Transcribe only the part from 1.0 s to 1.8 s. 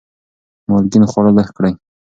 خواړه لږ کړئ.